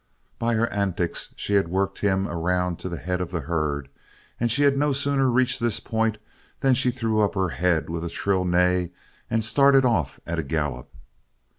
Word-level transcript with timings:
By 0.39 0.55
her 0.55 0.65
antics 0.73 1.31
she 1.37 1.53
had 1.53 1.67
worked 1.67 1.99
him 1.99 2.27
around 2.27 2.79
to 2.79 2.89
the 2.89 2.97
head 2.97 3.21
of 3.21 3.29
the 3.29 3.41
herd 3.41 3.87
and 4.39 4.51
she 4.51 4.63
had 4.63 4.75
no 4.75 4.93
sooner 4.93 5.29
reached 5.29 5.59
this 5.59 5.79
point 5.79 6.17
than 6.61 6.73
she 6.73 6.89
threw 6.89 7.21
up 7.21 7.35
her 7.35 7.49
head 7.49 7.87
with 7.87 8.03
a 8.03 8.09
shrill 8.09 8.43
neigh 8.43 8.93
and 9.29 9.45
started 9.45 9.85
off 9.85 10.19
at 10.25 10.39
a 10.39 10.43
gallop. 10.43 10.89